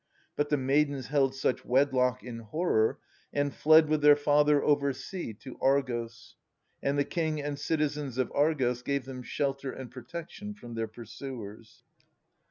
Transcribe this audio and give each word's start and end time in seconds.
But 0.35 0.49
the 0.49 0.57
maidens 0.57 1.09
held 1.09 1.35
such 1.35 1.63
wedlock 1.63 2.23
in 2.23 2.39
horror, 2.39 2.97
and 3.31 3.53
fled 3.53 3.87
with 3.87 4.01
their 4.01 4.15
father 4.15 4.63
over 4.63 4.93
sea 4.93 5.31
to 5.35 5.59
Argos;. 5.61 6.33
and 6.81 6.97
the 6.97 7.05
king 7.05 7.39
and 7.39 7.59
citizens 7.59 8.17
of 8.17 8.31
Argos 8.33 8.81
gave 8.81 9.05
them 9.05 9.21
shelter 9.21 9.71
and 9.71 9.91
protection 9.91 10.55
from 10.55 10.73
their 10.73 10.87
pursuers. 10.87 11.83